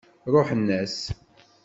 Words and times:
Ṛuḥen-as. 0.33 0.97